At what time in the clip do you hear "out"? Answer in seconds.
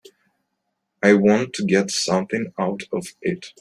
2.57-2.81